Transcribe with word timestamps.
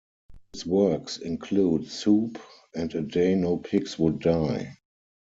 His 0.53 0.65
works 0.65 1.19
include 1.19 1.87
"Soup" 1.91 2.39
and 2.73 2.91
"A 2.95 3.01
Day 3.03 3.35
No 3.35 3.57
Pigs 3.57 3.99
Would 3.99 4.17
Die". 4.21 4.75